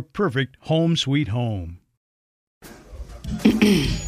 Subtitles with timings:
[0.00, 1.80] perfect home sweet home.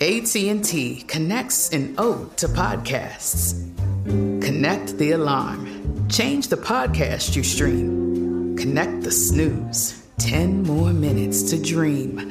[0.00, 3.54] AT&T connects an ode to podcasts.
[4.04, 6.08] Connect the alarm.
[6.08, 8.56] Change the podcast you stream.
[8.56, 10.06] Connect the snooze.
[10.18, 12.30] 10 more minutes to dream.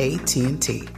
[0.00, 0.88] AT&T.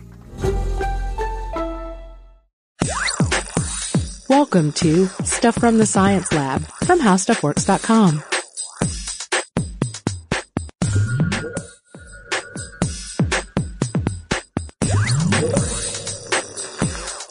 [4.28, 8.22] Welcome to Stuff from the Science Lab from HowStuffWorks.com.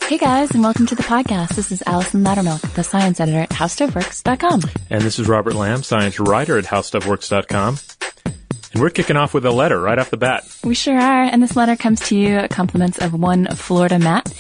[0.10, 1.50] Hey guys, and welcome to the podcast.
[1.56, 4.62] This is Allison Loudermilk, the science editor at HowStuffWorks.com.
[4.90, 7.78] And this is Robert Lamb, science writer at HowStuffWorks.com.
[8.80, 10.48] We're kicking off with a letter right off the bat.
[10.64, 14.34] We sure are, and this letter comes to you at compliments of one Florida Matt.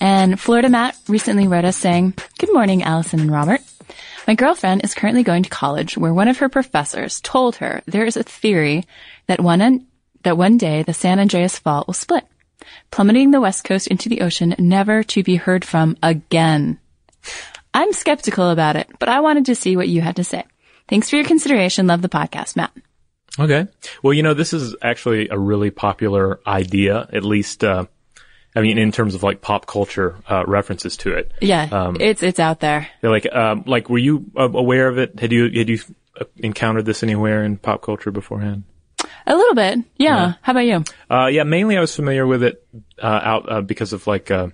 [0.00, 3.60] And Florida Matt recently wrote us saying, Good morning, Allison and Robert.
[4.26, 8.04] My girlfriend is currently going to college where one of her professors told her there
[8.04, 8.84] is a theory
[9.28, 9.86] that one,
[10.24, 12.24] that one day the San Andreas Fault will split
[12.90, 16.78] plummeting the west coast into the ocean, never to be heard from again.
[17.74, 20.44] I'm skeptical about it, but I wanted to see what you had to say.
[20.88, 21.86] Thanks for your consideration.
[21.86, 22.72] Love the podcast, Matt.
[23.38, 23.66] Okay.
[24.02, 27.86] Well, you know, this is actually a really popular idea, at least, uh,
[28.54, 31.32] I mean, in terms of like pop culture uh, references to it.
[31.42, 32.88] Yeah, um, it's it's out there.
[33.02, 35.20] Like, um, like, were you uh, aware of it?
[35.20, 35.78] Had you had you
[36.38, 38.64] encountered this anywhere in pop culture beforehand?
[39.26, 40.16] A little bit, yeah.
[40.16, 40.32] yeah.
[40.40, 40.84] How about you?
[41.10, 42.66] Uh, yeah, mainly I was familiar with it
[43.02, 44.48] uh, out uh, because of like uh,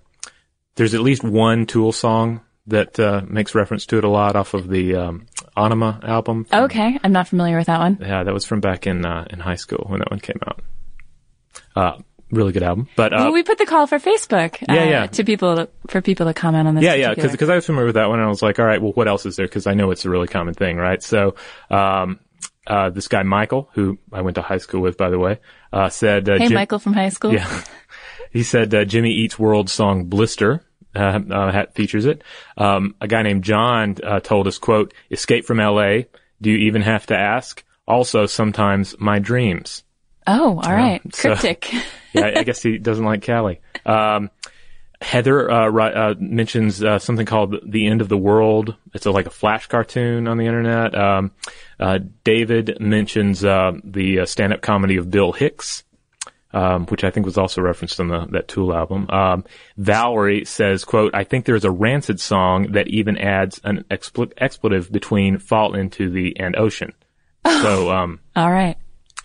[0.75, 4.55] there's at least one Tool song that uh, makes reference to it a lot off
[4.55, 5.27] of the um,
[5.57, 6.45] Ænima album.
[6.45, 7.99] From, okay, I'm not familiar with that one.
[8.01, 12.05] Yeah, that was from back in uh, in high school when that one came out.
[12.31, 14.57] really good album, but well, we put the call for Facebook.
[14.67, 15.07] yeah, yeah.
[15.07, 16.85] To people to, for people to comment on this.
[16.85, 17.15] Yeah, yeah.
[17.15, 19.09] Because I was familiar with that one, and I was like, all right, well, what
[19.09, 19.47] else is there?
[19.47, 21.03] Because I know it's a really common thing, right?
[21.03, 21.35] So.
[21.71, 22.21] Um,
[22.67, 25.41] uh, this guy Michael, who I went to high school with, by the way,
[25.73, 27.65] uh, said, uh, "Hey, Jim- Michael from high school." Yeah,
[28.31, 32.23] he said uh, Jimmy Eats World song "Blister" uh, uh, features it.
[32.57, 36.09] Um, a guy named John told us, "quote Escape from L.A.
[36.41, 37.65] Do you even have to ask?
[37.87, 39.85] Also, sometimes my dreams."
[40.27, 41.65] Oh, all right, cryptic.
[41.65, 41.79] So,
[42.21, 43.61] yeah, I guess he doesn't like Cali.
[43.85, 44.31] Um,
[45.03, 49.27] Heather uh, uh, mentions uh, something called "The End of the World." It's a, like
[49.27, 50.95] a flash cartoon on the internet.
[50.95, 51.33] Um,
[51.81, 55.83] uh, David mentions uh, the uh, stand-up comedy of Bill Hicks,
[56.53, 59.09] um, which I think was also referenced on the, that Tool album.
[59.11, 59.45] Um,
[59.77, 64.91] Valerie says, "quote I think there's a Rancid song that even adds an expl- expletive
[64.91, 66.93] between fall into the and ocean."
[67.47, 68.77] So, um, all right.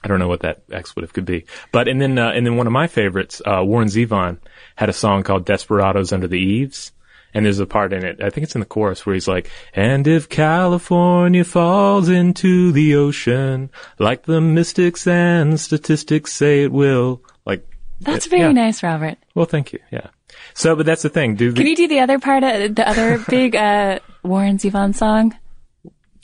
[0.04, 1.46] I don't know what that expletive could be.
[1.72, 4.38] But and then uh, and then one of my favorites, uh, Warren Zevon,
[4.76, 6.92] had a song called "Desperados Under the Eaves."
[7.34, 9.50] And there's a part in it, I think it's in the chorus where he's like,
[9.74, 13.70] and if California falls into the ocean,
[14.00, 17.68] like the mystics and statistics say it will, like,
[18.02, 18.52] That's it- very yeah.
[18.54, 19.18] nice, Robert.
[19.36, 19.80] Well, thank you.
[19.92, 20.08] Yeah.
[20.56, 21.36] So, but that's the thing.
[21.36, 24.96] Do the, Can you do the other part, of, the other big uh, Warren Zevon
[24.96, 25.38] song,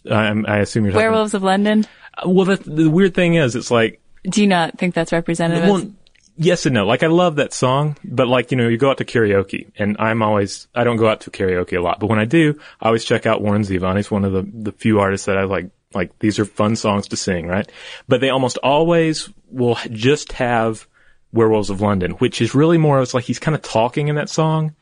[0.10, 1.06] I'm- I assume you're talking.
[1.10, 1.86] "Werewolves of London"?
[2.18, 5.70] Uh, Well, the, the weird thing is, it's like, Do you not think that's representative?
[5.70, 5.92] well,
[6.38, 6.86] yes and no.
[6.86, 9.96] Like, I love that song, but like, you know, you go out to karaoke, and
[10.00, 12.88] I'm always, I don't go out to karaoke a lot, but when I do, I
[12.88, 13.98] always check out Warren Zevon.
[13.98, 17.08] He's one of the, the few artists that I like, like, these are fun songs
[17.10, 17.72] to sing, right?
[18.08, 20.88] But they almost always will just have
[21.32, 24.30] Werewolves of London, which is really more, it's like he's kind of talking in that
[24.30, 24.76] song,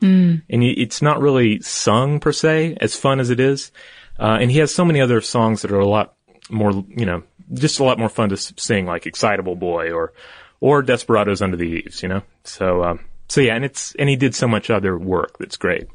[0.48, 3.72] and it's not really sung per se, as fun as it is.
[4.18, 6.14] Uh, and he has so many other songs that are a lot
[6.50, 7.22] more, you know,
[7.54, 10.12] just a lot more fun to sing, like "Excitable Boy" or
[10.62, 12.22] or "Desperados Under the Eaves," you know.
[12.44, 15.88] So, um, so yeah, and it's and he did so much other work that's great.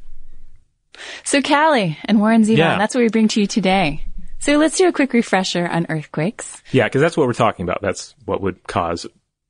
[1.24, 2.78] So Cali and Warren Zevon, Yeah.
[2.78, 4.04] that's what we bring to you today.
[4.40, 6.62] So let's do a quick refresher on earthquakes.
[6.72, 7.82] Yeah, because that's what we're talking about.
[7.82, 9.06] That's what would cause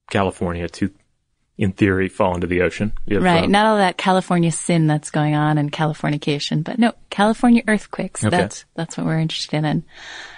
[0.10, 0.90] California to,
[1.58, 2.94] in theory, fall into the ocean.
[3.10, 3.44] Have, Right.
[3.46, 8.24] um, Not all that California sin that's going on and Californication, but no, California earthquakes.
[8.24, 8.36] Okay.
[8.36, 9.84] That's, that's what we're interested in.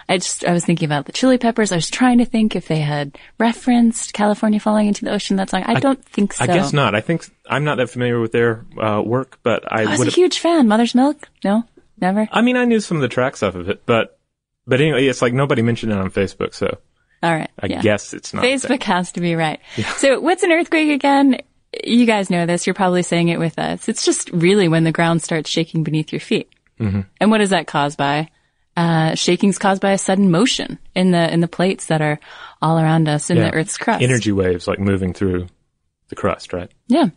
[0.09, 1.71] I just, I was thinking about the Chili Peppers.
[1.71, 5.51] I was trying to think if they had referenced California falling into the ocean, that
[5.51, 5.61] song.
[5.67, 6.43] I, don't think so.
[6.43, 6.95] I guess not.
[6.95, 10.11] I think I'm not that familiar with their uh, work, but I I was a
[10.11, 10.67] huge fan.
[10.67, 11.29] Mother's Milk?
[11.43, 11.63] No?
[12.01, 12.27] Never?
[12.31, 14.17] I mean, I knew some of the tracks off of it, but
[14.65, 16.79] but anyway, it's like nobody mentioned it on Facebook, so
[17.21, 17.51] All right.
[17.59, 17.81] I yeah.
[17.81, 18.43] guess it's not.
[18.43, 19.59] Facebook has to be right.
[19.97, 21.37] So what's an earthquake again?
[21.83, 22.65] You guys know this.
[22.65, 23.87] You're probably saying it with us.
[23.87, 26.49] It's just really when the ground starts shaking beneath your feet.
[26.79, 27.01] Mm-hmm.
[27.19, 28.29] And what is that caused by?
[28.79, 32.17] Uh, shaking's caused by a sudden motion in the, in the plates that are
[32.61, 33.49] all around us in Yeah.
[33.51, 34.01] the Earth's crust.
[34.01, 35.47] Energy waves like moving through
[36.07, 36.71] the crust, right?
[36.87, 37.09] Yeah.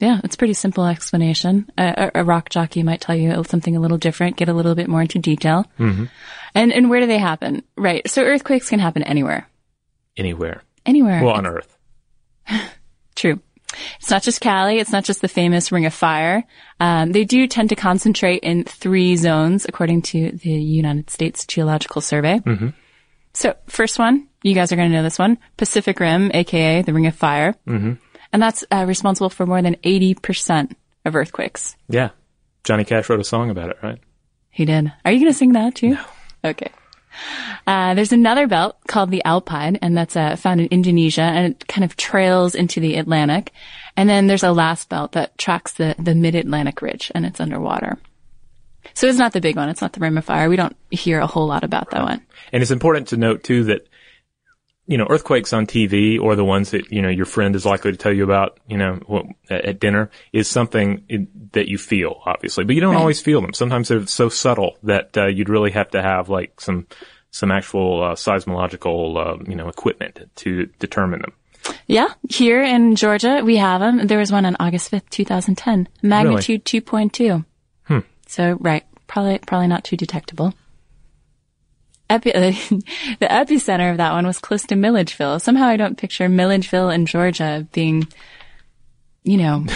[0.00, 1.70] Yeah, it's a pretty simple explanation.
[1.78, 4.74] A, a, a rock jockey might tell you something a little different, get a little
[4.74, 5.66] bit more into detail.
[5.78, 6.04] Mm-hmm.
[6.54, 7.62] And, and where do they happen?
[7.76, 8.08] Right.
[8.10, 9.46] So earthquakes can happen anywhere.
[10.16, 10.62] Anywhere.
[10.86, 11.22] Anywhere.
[11.22, 11.76] Well, on Earth.
[13.14, 13.40] True.
[13.98, 14.78] It's not just Cali.
[14.78, 16.44] It's not just the famous Ring of Fire.
[16.80, 22.00] Um, they do tend to concentrate in three zones, according to the United States Geological
[22.00, 22.38] Survey.
[22.38, 22.68] Mm-hmm.
[23.32, 26.92] So, first one, you guys are going to know this one: Pacific Rim, aka the
[26.92, 27.94] Ring of Fire, mm-hmm.
[28.32, 31.76] and that's uh, responsible for more than eighty percent of earthquakes.
[31.88, 32.10] Yeah.
[32.64, 33.98] Johnny Cash wrote a song about it, right?
[34.50, 34.90] He did.
[35.04, 35.90] Are you going to sing that too?
[35.90, 36.04] No.
[36.44, 36.70] Okay.
[37.66, 41.66] Uh, there's another belt called the Alpine, and that's uh, found in Indonesia, and it
[41.68, 43.52] kind of trails into the Atlantic.
[43.96, 47.98] And then there's a last belt that tracks the, the mid-Atlantic ridge, and it's underwater.
[48.92, 49.68] So it's not the big one.
[49.68, 50.48] It's not the Rim of Fire.
[50.48, 52.20] We don't hear a whole lot about that one.
[52.52, 53.86] And it's important to note too that,
[54.86, 57.90] you know, earthquakes on TV or the ones that, you know, your friend is likely
[57.92, 62.20] to tell you about, you know, what- at dinner is something in, that you feel,
[62.26, 63.00] obviously, but you don't Right.
[63.00, 63.54] always feel them.
[63.54, 66.86] Sometimes they're so subtle that, uh, you'd really have to have like some,
[67.30, 71.32] some actual, uh, seismological, uh, you know, equipment to determine them.
[71.86, 74.06] Yeah, here in Georgia, we have them.
[74.06, 75.88] There was one on August 5th, 2010.
[76.02, 77.44] Magnitude 2.2.
[77.84, 78.00] Hmm.
[78.26, 78.84] So, right.
[79.06, 80.54] Probably, probably not too detectable.
[82.10, 85.38] Epi- the epicenter of that one was close to Milledgeville.
[85.40, 88.06] Somehow I don't picture Milledgeville in Georgia being,
[89.22, 89.64] you know,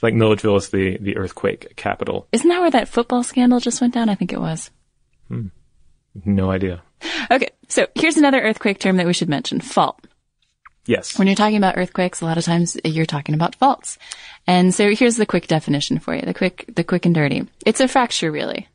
[0.00, 2.26] It's like Milledgeville is the, the earthquake capital.
[2.32, 4.08] isn't that where that football scandal just went down?
[4.08, 4.70] I think it was.
[5.28, 5.48] Hmm.
[6.24, 6.80] No idea.
[7.30, 7.50] Okay.
[7.68, 9.60] So here's another earthquake term that we should mention.
[9.60, 10.00] Fault.
[10.86, 11.18] Yes.
[11.18, 13.98] When you're talking about earthquakes, a lot of times you're talking about faults.
[14.46, 16.22] And so here's the quick definition for you.
[16.22, 17.46] The quick, the quick and dirty.
[17.66, 18.68] It's a fracture really.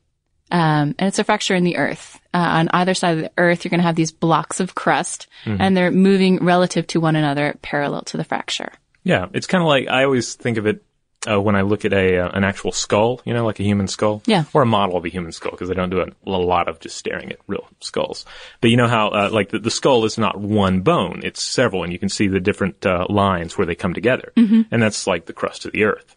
[0.52, 2.20] Um, and it's a fracture in the earth.
[2.34, 5.28] Uh, on either side of the earth, you're going to have these blocks of crust
[5.46, 8.72] and they're moving relative to one another parallel to the fracture.
[9.04, 10.84] Yeah, it's kind of like I always think of it
[11.28, 13.88] uh, when I look at a uh, an actual skull, you know, like a human
[13.88, 14.44] skull, Yeah.
[14.54, 16.80] or a model of a human skull, because I don't do a, a lot of
[16.80, 18.26] just staring at real skulls.
[18.62, 21.84] But you know how uh, like the, the skull is not one bone; it's several,
[21.84, 25.26] and you can see the different uh, lines where they come together, and that's like
[25.26, 26.16] the crust of the earth.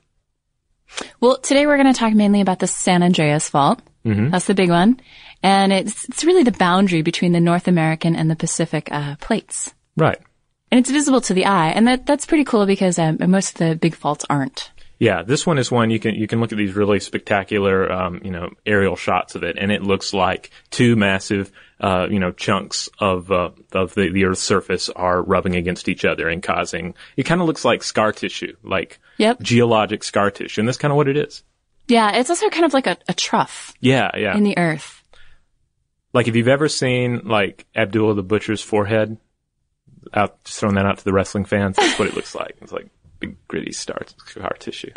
[1.20, 3.80] Well, today we're going to talk mainly about the San Andreas Fault.
[4.30, 5.00] That's the big one.
[5.42, 9.72] And it's, it's really the boundary between the North American and the Pacific uh, plates.
[9.96, 10.18] Right.
[10.70, 11.70] And it's visible to the eye.
[11.70, 14.70] And that, that's pretty cool because um, most of the big faults aren't.
[15.00, 18.20] Yeah, this one is one you can you can look at these really spectacular um,
[18.24, 22.32] you know aerial shots of it, and it looks like two massive uh, you know
[22.32, 26.94] chunks of uh, of the, the Earth's surface are rubbing against each other and causing.
[27.16, 29.40] It kind of looks like scar tissue, like Yep.
[29.40, 31.44] geologic scar tissue, and that's kind of what it is.
[31.88, 34.37] Yeah, it's also kind of like a, a trough Yeah, yeah.
[34.37, 35.02] in the earth.
[36.12, 39.16] like if you've ever seen like Abdullah the Butcher's forehead,
[40.14, 41.76] out, just throwing that out to the wrestling fans.
[41.76, 42.57] That's what it looks like.
[42.62, 42.88] It's like
[43.21, 44.90] big gritty scar, scar tissue.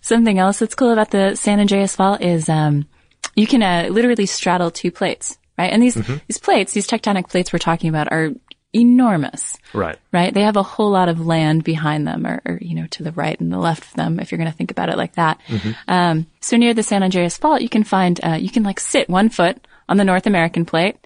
[0.00, 2.86] Something else that's cool about the San Andreas Fault is um,
[3.34, 5.70] you can uh, literally straddle two plates, right?
[5.72, 8.30] And these these plates, these tectonic plates we're talking about, are
[8.72, 9.98] enormous, Right.
[10.12, 10.32] right?
[10.32, 13.12] They have a whole lot of land behind them, or, or you know, to the
[13.12, 15.40] right and the left of them, if you're going to think about it like that.
[15.88, 19.08] Um, so near the San Andreas Fault, you can find uh, you can like sit
[19.10, 20.96] one foot on the North American plate.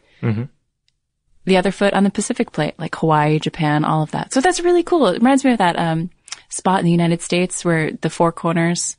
[1.46, 4.32] The other foot on the Pacific plate, like Hawaii, Japan, all of that.
[4.32, 5.08] So that's really cool.
[5.08, 6.08] It reminds me of that um,
[6.48, 8.96] spot in the United States where the four corners,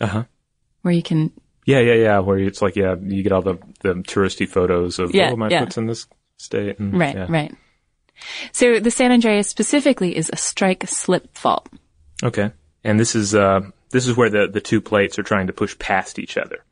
[0.00, 0.24] Uh huh.
[0.82, 1.32] where you can
[1.66, 2.18] Yeah, yeah, yeah.
[2.20, 5.48] Where it's like, yeah, you get all the the touristy photos of Yeah, oh, my
[5.48, 5.60] yeah.
[5.60, 6.06] foot's in this
[6.36, 6.78] state.
[6.78, 7.26] And, Right, yeah.
[7.28, 7.52] right.
[8.52, 11.68] So the San Andreas specifically is a strike slip fault.
[12.22, 12.52] Okay.
[12.84, 13.60] And this is uh
[13.90, 16.64] this is where the the two plates are trying to push past each other.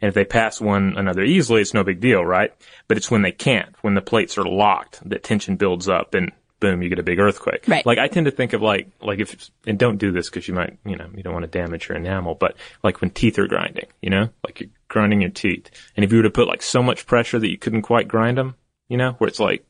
[0.00, 2.52] And if they pass one another easily, it's no big deal, right?
[2.88, 6.32] But it's when they can't, when the plates are locked, that tension builds up and
[6.62, 7.64] boom, you get a big earthquake.
[7.66, 7.84] Right.
[7.84, 10.54] Like I tend to think of like like if and don't do this because you
[10.54, 13.48] might you know you don't want to damage your enamel, but like when teeth are
[13.48, 16.62] grinding, you know, like you're grinding your teeth, and if you were to put like
[16.62, 18.54] so much pressure that you couldn't quite grind them,
[18.88, 19.66] you know, where it's like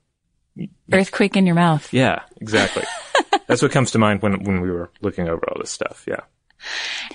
[0.93, 1.93] Earthquake in your mouth.
[1.93, 2.85] yeah, exactly.
[3.47, 6.05] That's what comes to mind when when we were looking over all this stuff.
[6.07, 6.21] Yeah.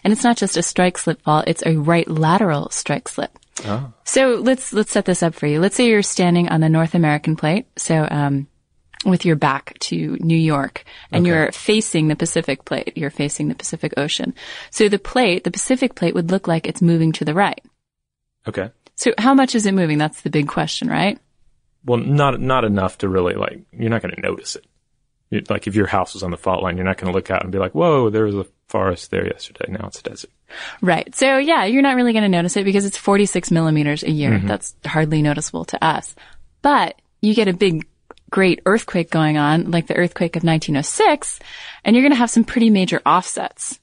[0.03, 3.31] And it's not just a strike slip fault, it's a right lateral strike slip.
[3.65, 3.91] Oh.
[4.03, 5.59] So let's let's set this up for you.
[5.59, 8.47] Let's say you're standing on the North American plate, so um,
[9.05, 12.93] with your back to New York, and you're facing the Pacific plate.
[12.95, 14.33] You're facing the Pacific Ocean.
[14.69, 17.63] So the plate, the Pacific plate, would look like it's moving to the right.
[18.47, 18.71] Okay.
[18.95, 19.97] So how much is it moving?
[19.97, 21.19] That's the big question, right?
[21.87, 23.61] Well, not not enough to really like.
[23.71, 25.49] You're not going to notice it.
[25.49, 27.43] Like if your house was on the fault line, you're not going to look out
[27.43, 29.65] and be like, "Whoa, there was a forest there yesterday.
[29.69, 30.29] Now it's a desert."
[30.81, 31.13] Right.
[31.15, 34.39] So yeah, you're not really going to notice it because it's 46 millimeters a year.
[34.47, 36.13] That's hardly noticeable to us.
[36.61, 37.87] But you get a big,
[38.29, 41.39] great earthquake going on, like the earthquake of 1906,
[41.83, 43.79] and you're going to have some pretty major offsets.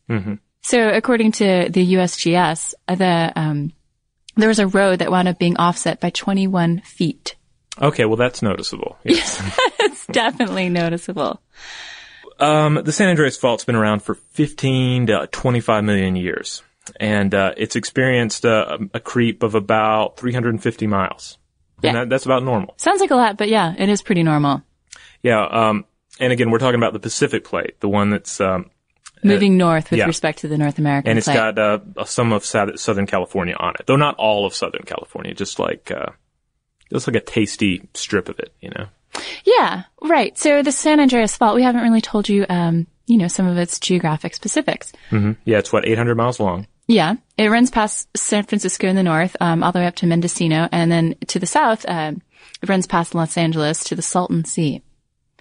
[0.63, 3.73] So according to the USGS, the, um,
[4.37, 7.37] there was a road that wound up being offset by 21 feet.
[7.81, 8.99] Okay, well that's noticeable.
[9.05, 9.43] Yes.
[9.81, 11.41] It's definitely noticeable.
[12.41, 16.63] um, the San Andreas Fault's been around for 15 to 25 million years,
[16.99, 21.39] and uh, it's experienced uh, a creep of about 350 miles.
[21.83, 21.91] Yeah.
[21.91, 22.75] And that, that's about normal.
[22.79, 24.63] Sounds like a lot, but yeah, it is pretty normal.
[25.23, 25.45] Yeah.
[25.45, 25.85] Um,
[26.19, 28.71] and again, we're talking about the Pacific Plate, the one that's um,
[29.25, 30.07] Moving north with yeah.
[30.07, 31.35] respect to the North American and it's plate.
[31.35, 35.59] got uh, some of Southern California on it, though not all of Southern California, just
[35.59, 36.11] like uh,
[36.95, 38.87] just like a tasty strip of it, you know.
[39.45, 40.37] Yeah, right.
[40.39, 43.59] So the San Andreas Fault, we haven't really told you, um, you know, some of
[43.59, 44.93] its geographic specifics.
[45.45, 46.67] Yeah, it's what 800 miles long.
[46.87, 50.07] Yeah, it runs past San Francisco in the north, um, all the way up to
[50.07, 52.23] Mendocino, and then to the south, um,
[52.63, 54.83] it runs past Los Angeles to the Salton Sea.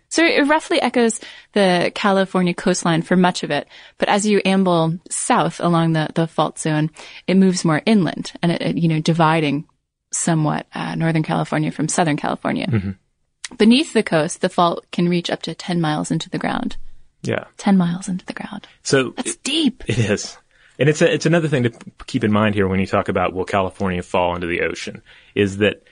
[0.10, 1.20] So it roughly echoes
[1.54, 3.68] the California coastline for much of it,
[3.98, 6.92] but as you amble south along the, the fault zone,
[7.28, 9.66] it moves more inland and it, it, you know, dividing
[10.14, 12.96] somewhat uh, Northern California from Southern California.
[13.58, 16.78] Beneath the coast, the fault can reach up to 10 miles into the ground.
[17.22, 17.46] Yeah.
[17.58, 18.68] 10 miles into the ground.
[18.84, 19.84] So That's deep.
[19.88, 20.38] it is.
[20.80, 21.72] And it's a, it's another thing to
[22.08, 25.02] keep in mind here when you talk about will California fall into the ocean
[25.36, 25.84] is that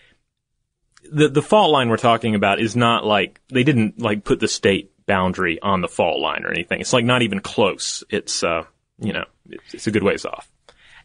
[1.11, 4.47] the the fault line we're talking about is not like they didn't like put the
[4.47, 6.79] state boundary on the fault line or anything.
[6.79, 8.03] It's like not even close.
[8.09, 8.63] It's uh
[8.97, 10.49] you know it's, it's a good ways off.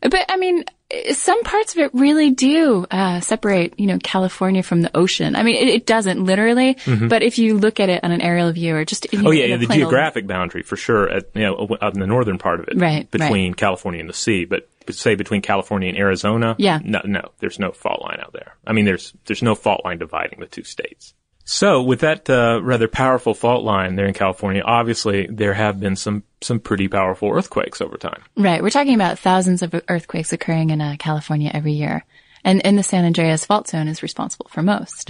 [0.01, 0.65] But I mean,
[1.13, 5.35] some parts of it really do uh, separate, you know, California from the ocean.
[5.35, 8.53] I mean, it, it doesn't literally, but if you look at it on an aerial
[8.53, 11.11] view or just you know, Oh yeah, yeah the old- geographic boundary for sure.
[11.11, 14.15] At you know, out in the northern part of it, Right, between California and the
[14.15, 14.45] sea.
[14.45, 16.79] But, but say between California and Arizona, Yeah.
[16.85, 18.55] no, no, there's no fault line out there.
[18.67, 21.15] I mean, there's there's no fault line dividing the two states.
[21.49, 25.95] So with that uh, rather powerful fault line there in California, obviously there have been
[25.95, 28.21] some some pretty powerful earthquakes over time.
[28.37, 32.05] Right, we're talking about thousands of earthquakes occurring in uh, California every year,
[32.43, 35.09] and and the San Andreas Fault Zone is responsible for most.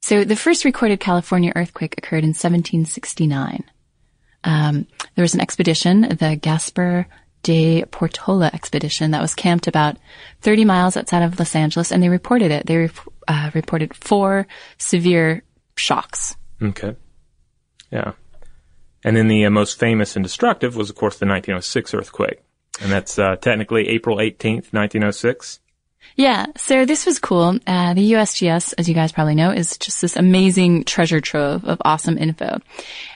[0.00, 3.62] So the first recorded California earthquake occurred in 1769.
[4.42, 7.06] Um, there was an expedition, the Gaspar
[7.44, 9.96] de Portola expedition, that was camped about
[10.40, 12.66] 30 miles outside of Los Angeles, and they reported it.
[12.66, 12.90] They re-
[13.28, 15.44] uh, reported four severe
[15.82, 16.36] shocks.
[16.62, 16.96] Okay,
[17.90, 18.12] yeah,
[19.04, 22.42] and then the uh, most famous and destructive was of course the 1906 earthquake,
[22.80, 25.60] and that's uh, technically April 18th, 1906.
[26.16, 27.58] Yeah, so this was cool.
[27.66, 31.80] Uh, the USGS, as you guys probably know, is just this amazing treasure trove of
[31.84, 32.58] awesome info.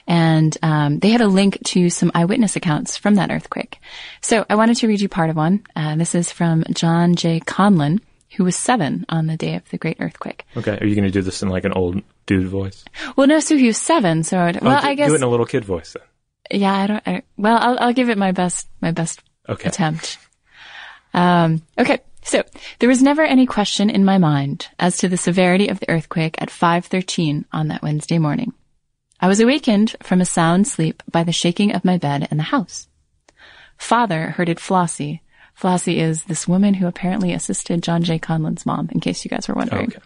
[0.07, 3.77] And um, they had a link to some eyewitness accounts from that earthquake.
[4.21, 5.63] So I wanted to read you part of one.
[5.75, 7.39] Uh, this is from John J.
[7.39, 7.99] Conlon,
[8.37, 10.45] who was seven on the day of the great earthquake.
[10.55, 10.77] Okay.
[10.79, 12.85] Are you going to do this in like an old dude voice?
[13.15, 14.23] Well, no, so he was seven.
[14.23, 16.61] So, I'd, well, oh, do, I guess, do it in a little kid voice then.
[16.61, 19.69] yeah, I don't, I, well, I'll, I'll give it my best, my best Okay.
[19.69, 20.17] attempt.
[21.13, 21.99] Um, okay.
[22.23, 22.43] So
[22.79, 26.35] there was never any question in my mind as to the severity of the earthquake
[26.41, 28.53] at 5:13 on that Wednesday morning.
[29.19, 32.43] I was awakened from a sound sleep by the shaking of my bed in the
[32.43, 32.87] house.
[33.77, 35.21] Father herded Flossie.
[35.57, 38.19] Flossie is this woman who apparently assisted John J.
[38.19, 39.87] Conlon's mom, in case you guys were wondering.
[39.87, 39.99] Okay.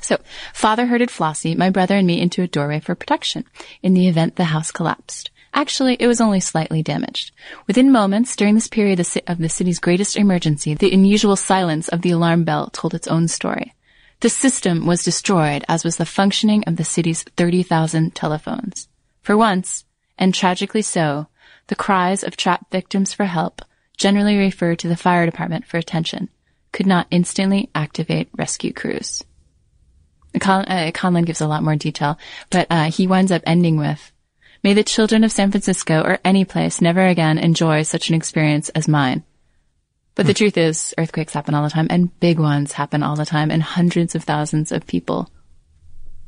[0.00, 0.16] So,
[0.54, 3.44] father herded Flossie, my brother, and me into a doorway for protection
[3.82, 5.30] in the event the house collapsed.
[5.52, 7.32] Actually, it was only slightly damaged.
[7.66, 12.12] Within moments, during this period of the city's greatest emergency, the unusual silence of the
[12.12, 13.74] alarm bell told its own story.
[14.20, 18.88] The system was destroyed, as was the functioning of the city's 30,000 telephones.
[19.20, 19.84] For once,
[20.16, 21.26] and tragically so,
[21.66, 23.62] the cries of trapped victims for help,
[24.00, 26.30] generally referred to the fire department for attention,
[26.72, 29.22] could not instantly activate rescue crews.
[30.40, 34.10] Con- uh, Conlon gives a lot more detail, but uh, he winds up ending with,
[34.62, 38.68] May the children of San Francisco or any place never again enjoy such an experience
[38.70, 39.22] as mine.
[40.14, 43.24] But the truth is, earthquakes happen all the time, and big ones happen all the
[43.24, 45.30] time, and hundreds of thousands of people,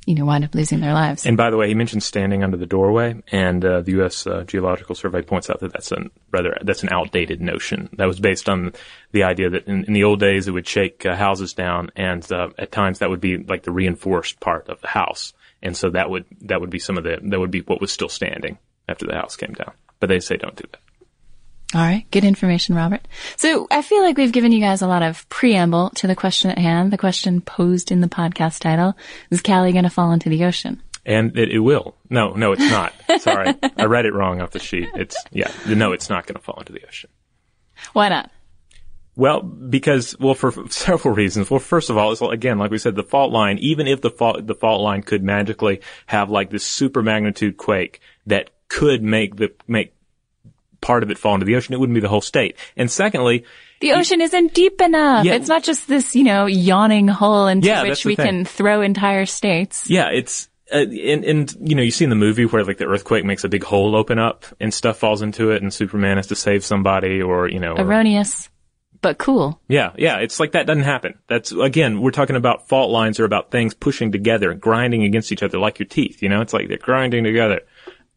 [0.07, 1.27] you know, wind up losing their lives.
[1.27, 4.27] And by the way, he mentioned standing under the doorway, and uh, the U.S.
[4.27, 7.89] Uh, Geological Survey points out that that's a rather that's an outdated notion.
[7.95, 8.73] That was based on
[9.13, 12.31] the idea that in, in the old days it would shake uh, houses down, and
[12.33, 15.91] uh, at times that would be like the reinforced part of the house, and so
[15.91, 18.59] that would that would be some of the that would be what was still standing
[18.89, 19.73] after the house came down.
[20.01, 20.81] But they say don't do that.
[21.75, 22.05] All right.
[22.11, 23.07] Good information, Robert.
[23.37, 26.51] So I feel like we've given you guys a lot of preamble to the question
[26.51, 26.93] at hand.
[26.93, 28.95] The question posed in the podcast title
[29.31, 30.83] is Cali going to fall into the ocean?
[31.07, 31.97] And it, it will.
[32.11, 32.93] No, no, it's not.
[33.21, 33.55] Sorry.
[33.77, 34.89] I read it wrong off the sheet.
[34.95, 37.11] It's, yeah, no, it's not going to fall into the ocean.
[37.95, 38.31] Why not?
[39.17, 41.51] Well, because, well, for several reasons.
[41.51, 44.11] Well, first of all, it's again, like we said, the fault line, even if the
[44.11, 49.37] fault, the fault line could magically have like this super magnitude quake that could make
[49.37, 49.95] the, make
[50.83, 52.57] part of it fall into the ocean, it wouldn't be the whole state.
[52.77, 53.45] And secondly,
[53.81, 55.25] the ocean isn't deep enough.
[55.25, 55.35] Yeah.
[55.35, 58.27] It's not just this, you know, yawning hole into Yeah, which we thing.
[58.27, 59.89] can throw entire states.
[59.89, 62.87] yeah, it's, uh, and, and, you know, you see in the movie where like the
[62.87, 66.27] earthquake makes a big hole open up and stuff falls into it and Superman has
[66.29, 68.49] to save somebody or, you know, or- Erroneous,
[69.03, 69.61] but cool.
[69.69, 71.19] Yeah, yeah, it's like that doesn't happen.
[71.29, 75.43] That's again, we're talking about fault lines or about things pushing together, grinding against each
[75.43, 76.41] other like your teeth, you know?
[76.41, 77.63] It's like they're grinding together,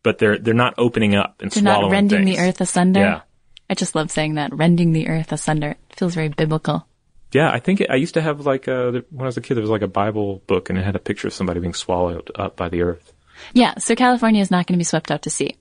[0.06, 2.38] but they're they're not opening up and They're swallowing not rending things.
[2.38, 3.00] the earth asunder.
[3.02, 3.22] Yeah.
[3.70, 4.54] I just love saying that.
[4.54, 5.72] Rending the earth asunder.
[5.72, 6.88] It feels very biblical.
[7.34, 9.42] Yeah, I think it, I used to have like uh there- when I was a
[9.42, 11.74] kid there was like a Bible book and it had a picture of somebody being
[11.74, 13.12] swallowed up by the earth.
[13.54, 15.58] Yeah, so California is not going to be swept out to sea.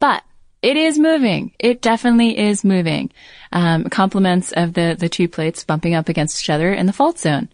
[0.00, 0.22] But
[0.62, 1.52] it is moving.
[1.58, 3.10] It definitely is moving.
[3.52, 7.18] Um, compliments of the, the two plates bumping up against each other in the fault
[7.18, 7.48] zone.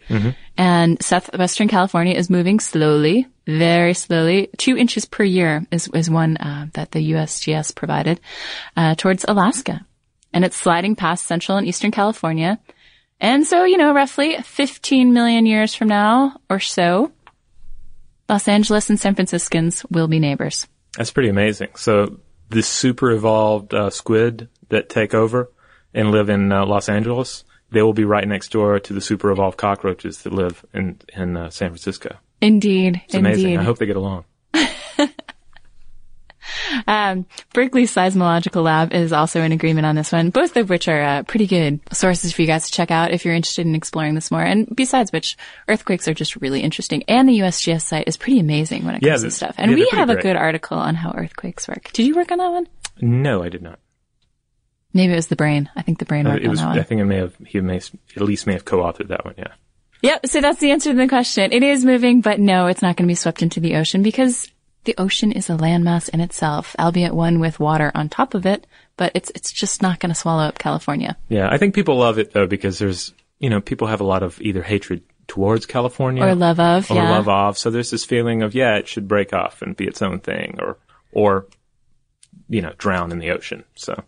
[0.57, 4.49] And southwestern California is moving slowly, very slowly.
[4.57, 8.21] Two inches per year is, is one uh, that the USGS provided
[8.77, 9.87] uh, towards Alaska.
[10.33, 12.59] And it's sliding past central and eastern California.
[13.21, 17.13] And so, you know, roughly 15 million years from now or so,
[18.29, 20.67] Los Angeles and San Franciscans will be neighbors.
[20.97, 21.69] That's pretty amazing.
[21.77, 22.19] So
[22.51, 25.51] the super evolved uh, squid that take over
[25.95, 29.31] and live in uh, Los Angeles, they will be right next door to the super
[29.31, 32.17] evolved cockroaches that live in in uh, San Francisco.
[32.41, 33.45] Indeed, It's amazing.
[33.53, 33.61] indeed.
[33.61, 34.25] I hope they get along.
[36.87, 41.03] Um, Berkeley's Seismological Lab is also in agreement on this one, both of which are
[41.03, 44.15] uh, pretty good sources for you guys to check out if you're interested in exploring
[44.15, 44.43] this more.
[44.43, 45.37] And besides which,
[45.69, 47.03] earthquakes are just really interesting.
[47.09, 49.55] And the USGS site is pretty amazing when it comes Yeah, to stuff.
[49.59, 51.91] And yeah, we have a good article on how earthquakes work.
[51.93, 52.67] Did you work on that one?
[53.01, 53.79] No, I did not.
[54.95, 55.69] Maybe it was the brain.
[55.77, 56.61] I think the brain Uh, worked it was.
[56.61, 56.79] on that one.
[56.79, 57.35] I think it may have.
[57.47, 59.35] He may at least may have co-authored that one.
[59.37, 59.49] Yeah.
[60.03, 60.27] Yep.
[60.27, 61.53] So that's the answer to the question.
[61.53, 64.51] It is moving, but no, it's not going to be swept into the ocean because
[64.87, 68.67] the ocean is a landmass in itself, albeit one with water on top of it.
[68.97, 71.17] But it's it's just not going to swallow up California.
[71.29, 71.49] Yeah.
[71.51, 74.41] I think people love it though because there's you know people have a lot of
[74.41, 77.11] either hatred towards California Or love of, or yeah.
[77.11, 77.59] love of.
[77.59, 80.59] So there's this feeling of yeah, it should break off and be its own thing,
[80.61, 80.79] or
[81.13, 81.47] or
[82.49, 83.65] you know drown in the ocean.
[83.75, 84.03] So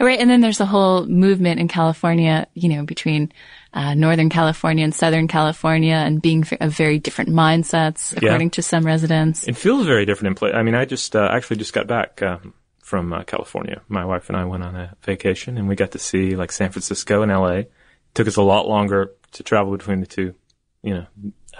[0.00, 3.32] Right, and then there's a whole movement in California, you know, between
[3.72, 8.84] uh, Northern California and Southern California, and being of very different mindsets, according to some
[8.84, 9.46] residents.
[9.46, 10.54] it feels very different in place.
[10.54, 12.22] I mean, I just uh, actually just got back.
[12.22, 12.54] Um,
[12.88, 15.98] from uh, California, my wife and I went on a vacation, and we got to
[15.98, 17.58] see like San Francisco and L.A.
[17.58, 17.72] It
[18.14, 20.34] took us a lot longer to travel between the two,
[20.82, 21.06] you know,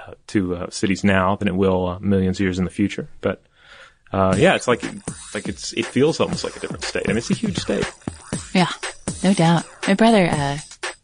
[0.07, 3.09] uh, two uh, cities now than it will uh, millions of years in the future.
[3.21, 3.43] But
[4.11, 4.83] uh, yeah, it's like
[5.35, 7.05] like it's it feels almost like a different state.
[7.07, 7.85] I mean, it's a huge state.
[8.55, 8.73] Yeah,
[9.23, 9.67] no doubt.
[9.87, 10.59] My brother uh,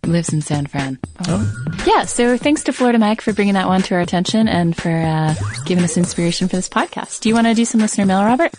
[0.09, 0.99] lives in San Fran.
[1.27, 1.65] Oh.
[1.87, 4.91] Yeah, so thanks to Florida Mike for bringing that one to our attention and for
[4.91, 7.21] uh, giving us inspiration for this podcast.
[7.21, 8.53] Do you want to do some listener mail, Robert?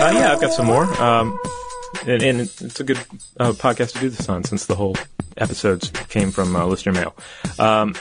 [0.00, 0.84] Uh, yeah, I've got some more.
[1.00, 1.38] Um,
[2.06, 2.98] and, and it's a good
[3.38, 4.96] uh, podcast to do this on since the whole
[5.36, 7.14] episodes came from uh, listener mail.
[7.58, 7.94] Um,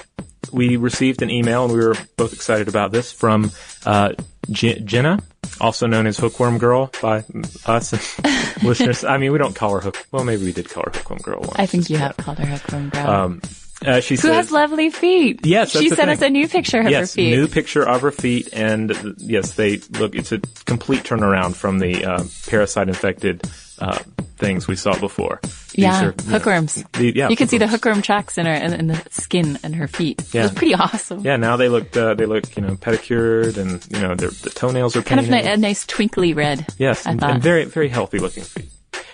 [0.51, 3.51] we received an email and we were both excited about this from
[3.86, 4.13] uh,
[4.49, 5.19] J- Jenna,
[5.59, 7.23] also known as Hookworm Girl by
[7.65, 7.93] us
[8.63, 9.03] listeners.
[9.03, 10.05] I mean, we don't call her Hook.
[10.12, 11.55] Well, maybe we did call her Hookworm Girl once.
[11.55, 13.07] I think you have called her Hookworm Girl.
[13.07, 13.41] Um,
[13.85, 15.45] uh, she Who says, has lovely feet?
[15.45, 16.09] Yes, she sent thing.
[16.09, 17.31] us a new picture of yes, her feet.
[17.31, 20.15] new picture of her feet, and uh, yes, they look.
[20.15, 23.47] It's a complete turnaround from the uh, parasite-infected
[23.79, 23.99] uh,
[24.37, 25.39] things we saw before.
[25.73, 26.83] Yeah, are, you know, hookworms.
[26.93, 29.87] the- yeah, you can see the hookworm tracks in her in the skin and her
[29.87, 30.21] feet.
[30.33, 30.41] Yeah.
[30.41, 31.21] It was pretty awesome.
[31.21, 34.49] Yeah, now they look uh, they look you know pedicured, and you know their the
[34.49, 36.65] toenails are Kind of ni- a nice twinkly red.
[36.77, 38.69] Yes, and, and very very healthy looking feet.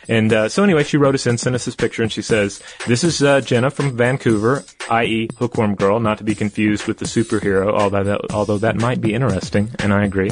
[0.08, 2.62] And uh, so anyway, she wrote us in, sent us this picture, and she says,
[2.86, 7.06] "This is uh, Jenna from Vancouver, i.e., Hookworm Girl, not to be confused with the
[7.06, 7.74] superhero.
[7.74, 10.30] Although that, although that might be interesting, and I agree.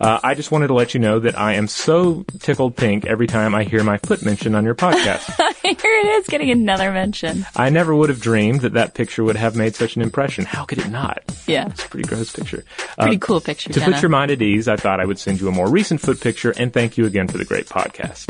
[0.00, 3.26] Uh, I just wanted to let you know that I am so tickled pink every
[3.26, 5.24] time I hear my foot mentioned on your podcast.
[5.64, 7.46] Here it is, getting another mention.
[7.56, 10.44] I never would have dreamed that that picture would have made such an impression.
[10.44, 11.22] How could it not?
[11.46, 12.64] Yeah, It's a pretty gross picture.
[12.98, 13.72] pretty Uh, cool picture.
[13.72, 13.92] To Jenna.
[13.92, 16.20] put your mind at ease, I thought I would send you a more recent foot
[16.20, 18.28] picture and thank you again for the great podcast.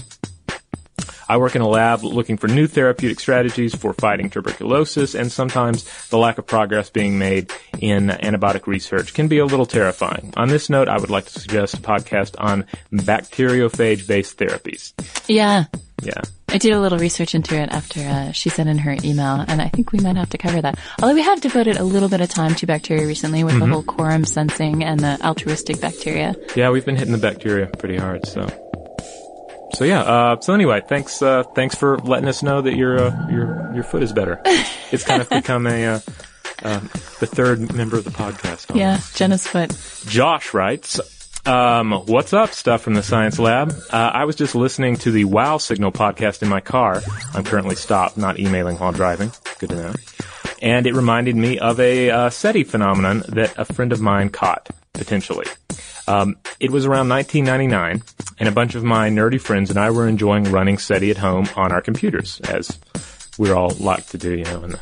[1.29, 5.85] I work in a lab looking for new therapeutic strategies for fighting tuberculosis, and sometimes
[6.09, 10.33] the lack of progress being made in antibiotic research can be a little terrifying.
[10.37, 14.93] On this note, I would like to suggest a podcast on bacteriophage-based therapies.
[15.29, 15.65] yeah,
[16.03, 16.21] Yeah.
[16.49, 19.61] I did a little research into it after uh, she sent in her email, and
[19.61, 20.79] I think we might have to cover that.
[21.03, 23.61] Although we have devoted a little bit of time to bacteria recently with Mm-hmm.
[23.69, 26.35] the whole quorum sensing and the altruistic bacteria.
[26.55, 28.47] Yeah, we've been hitting the bacteria pretty hard, so.
[29.75, 33.29] So yeah, uh, so anyway, thanks, uh, thanks for letting us know that your, uh,
[33.29, 34.41] your, your foot is better.
[34.93, 36.01] It's kind of become a, uh,
[36.63, 36.79] uh,
[37.19, 38.71] the third member of the podcast.
[38.71, 38.77] almost.
[38.77, 39.77] Yeah, Jenna's foot.
[40.07, 41.01] Josh writes,
[41.47, 43.73] um, what's up, stuff from the science lab?
[43.91, 47.03] Uh, I was just listening to the Wow Signal podcast in my car.
[47.33, 49.33] I'm currently stopped, not emailing while driving.
[49.59, 49.95] Good to know.
[50.63, 54.71] And it reminded me of a uh, SETI phenomenon that a friend of mine caught,
[54.95, 55.47] potentially.
[56.07, 58.03] Um, it was around 1999,
[58.39, 61.49] and a bunch of my nerdy friends and I were enjoying running SETI at home
[61.57, 62.79] on our computers, as
[63.39, 64.81] we're all like to do, you know, in the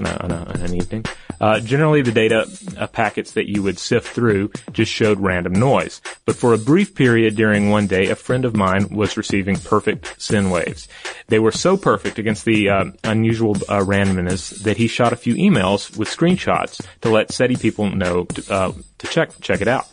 [0.00, 1.04] on, a, on, a, on an evening.
[1.40, 6.00] Uh, generally, the data uh, packets that you would sift through just showed random noise.
[6.24, 10.20] But for a brief period during one day, a friend of mine was receiving perfect
[10.20, 10.88] sine waves.
[11.28, 15.34] They were so perfect against the uh, unusual uh, randomness that he shot a few
[15.34, 19.86] emails with screenshots to let SETI people know to, uh, to check check it out.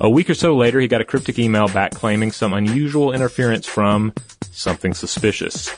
[0.00, 3.66] A week or so later, he got a cryptic email back claiming some unusual interference
[3.66, 4.12] from
[4.50, 5.70] something suspicious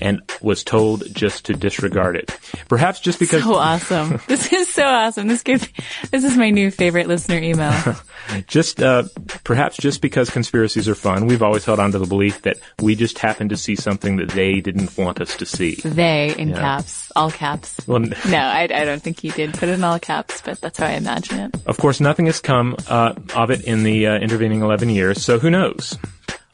[0.00, 2.30] and was told just to disregard it.
[2.68, 4.20] Perhaps just because So awesome.
[4.28, 5.28] this is so awesome.
[5.28, 5.68] This gives,
[6.10, 7.74] this is my new favorite listener email.
[8.46, 9.04] just uh,
[9.44, 12.94] perhaps just because conspiracies are fun, we've always held on to the belief that we
[12.94, 15.76] just happened to see something that they didn't want us to see.
[15.84, 16.56] They in Yeah.
[16.60, 17.76] caps, all caps.
[17.86, 20.78] Well, No, I, I don't think he did put it in all caps, but that's
[20.78, 21.56] how I imagine it.
[21.66, 25.38] of course, nothing has come uh, of it in the uh, intervening 11 years, so
[25.38, 25.96] who knows?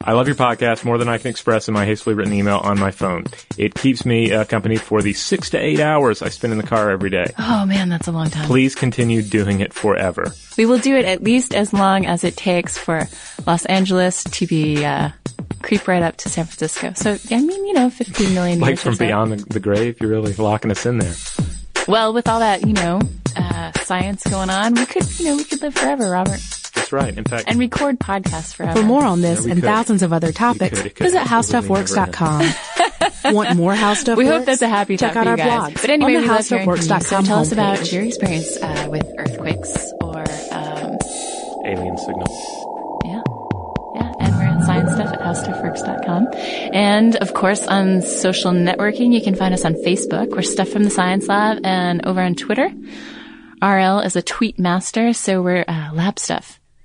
[0.07, 2.79] I love your podcast more than I can express in my hastily written email on
[2.79, 3.25] my phone.
[3.57, 6.67] It keeps me uh, company for the six to eight hours I spend in the
[6.67, 7.33] car every day.
[7.39, 8.45] Oh man, that's a long time.
[8.45, 10.31] Please continue doing it forever.
[10.57, 13.07] We will do it at least as long as it takes for
[13.47, 15.09] Los Angeles to be uh,
[15.63, 16.93] creep right up to San Francisco.
[16.93, 20.33] So I mean, you know, 15 million Like from beyond the, the grave, you're really
[20.33, 21.15] locking us in there.
[21.87, 22.99] Well, with all that, you know,
[23.35, 26.39] uh, science going on, we could, you know, we could live forever, Robert,
[26.75, 27.17] That's right.
[27.17, 28.79] In fact, and record podcasts forever.
[28.81, 29.67] For more on this Yeah, and could.
[29.67, 30.85] thousands of other topics, could.
[30.87, 33.33] It could visit absolutely howstuffworks.com.
[33.33, 34.37] Want more How Stuff we Works?
[34.37, 35.73] hope that's a happy Check thought out for our you guys.
[35.73, 36.99] blogs But anyway, on we the love hearing from you.
[37.01, 37.91] So tell us about homepage.
[37.93, 40.19] your experience uh, with earthquakes or,
[40.51, 40.97] um,
[41.65, 43.01] alien signal.
[43.05, 43.21] yeah.
[43.95, 46.27] Yeah, and we're at science stuff at howstuffworks.com.
[46.73, 50.29] And of course, on social networking, you can find us on Facebook.
[50.29, 52.69] We're Stuff from the Science Lab and over on Twitter.
[53.63, 56.59] RL is a tweet master, so we're uh, lab stuff.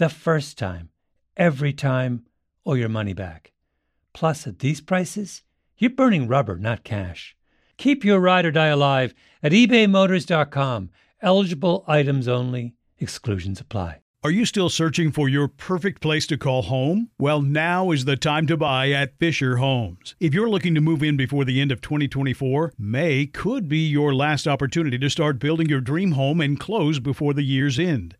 [0.00, 0.88] the first time,
[1.36, 2.24] every time,
[2.64, 3.52] or your money back.
[4.14, 5.42] Plus, at these prices,
[5.76, 7.36] you're burning rubber, not cash.
[7.76, 10.88] Keep your ride or die alive at ebaymotors.com.
[11.20, 13.98] Eligible items only, exclusions apply.
[14.24, 17.10] Are you still searching for your perfect place to call home?
[17.18, 20.14] Well, now is the time to buy at Fisher Homes.
[20.18, 24.14] If you're looking to move in before the end of 2024, May could be your
[24.14, 28.16] last opportunity to start building your dream home and close before the year's end.